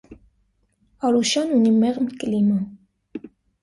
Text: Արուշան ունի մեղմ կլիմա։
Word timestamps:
Արուշան 1.11 1.55
ունի 1.59 1.77
մեղմ 1.87 2.11
կլիմա։ 2.19 2.61